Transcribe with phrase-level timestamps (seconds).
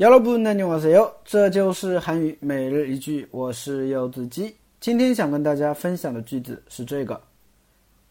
[0.00, 1.10] 여러분 안녕하세요.
[1.24, 7.22] 这就是韩语每日一句我是柚子鸡今天想跟大家分享的句子是这个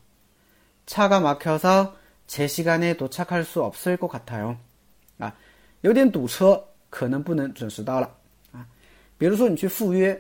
[0.86, 1.96] 차가 막혀서
[2.28, 4.58] 제 시간에 도착할 수 없을 것 같아요.
[5.20, 5.34] 啊，
[9.18, 10.20] 比如说你去赴约，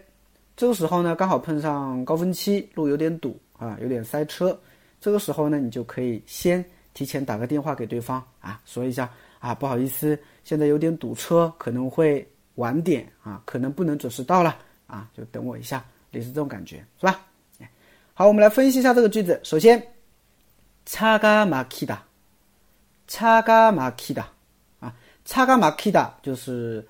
[0.55, 4.59] 这个时候呢刚好碰上高峰期，路有点堵啊，有点塞车，
[4.99, 6.63] 这个时候呢你就可以先
[6.93, 17.25] 提前打个电话给对方啊，说一下啊，不好意思，现在有点堵车，可能会晚点啊，可能不能准时到了啊，就等我一下，理是这种感觉，是吧？
[18.13, 19.39] 好，我们来分析一下这个句子。
[19.43, 19.81] 首先，
[20.85, 21.97] 차가막히다
[24.79, 24.93] 啊，
[25.25, 26.87] 차가막히다就是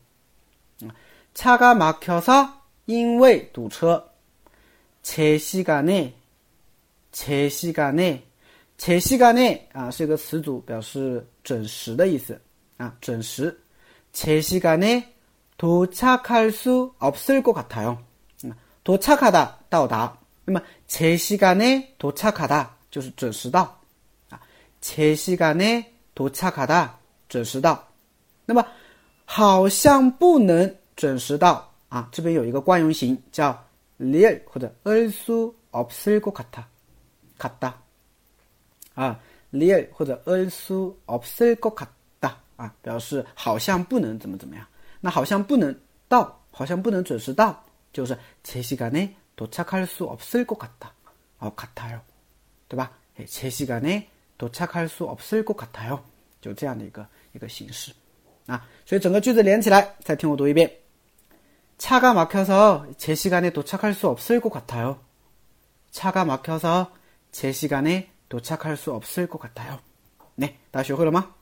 [0.81, 0.93] 啊，
[1.33, 4.03] 차가막혀서因为堵车，
[5.03, 6.13] 제 시간에
[7.15, 8.21] 제 시간에
[9.73, 12.41] 啊是一个词组，表示准时的意思
[12.77, 13.55] 啊，准时。
[14.11, 15.13] 제 시간에
[15.57, 17.97] 도착할 수 없을 것 같아요.
[18.83, 23.79] 도착하다 到达，那么제 시간에 도착하다 就是准时到
[24.29, 24.41] 啊。
[24.81, 26.97] 제 시간에 도착하다
[27.29, 27.87] 准时到。
[28.45, 28.65] 那么
[29.25, 33.57] 好像不能准时到啊，这边有一个惯用型叫
[33.99, 36.67] 리얼 或者을수 없을 것 같아.
[37.37, 37.81] 같다.
[38.95, 39.19] 아,
[39.51, 42.37] 리얼 或者을수 없을 것 같다.
[42.57, 44.65] 아, 表示好像不能怎么怎么样。
[44.99, 45.75] 那好像不能
[46.07, 50.93] 到，好像不能准时到，就是제 시간에 도착할 수 없을 것 같다.
[51.39, 52.01] 어, 같아요.
[52.67, 52.91] 对吧？
[53.27, 54.07] 제 시간에
[54.37, 56.03] 도착할 수 없을 것 같아요.
[56.39, 57.91] 就这样的一个一个形式
[58.45, 58.67] 啊。
[58.85, 60.69] 所以整个句子连起来，再听我读一遍。
[61.77, 64.99] 차가 막혀서 제 시간에 도착할 수 없을 것 같아요.
[65.89, 66.91] 차가 막혀서
[67.35, 69.79] 제 시간에 도착할 수 없을 것 같아요.
[70.35, 71.33] 네, 다学会了吗?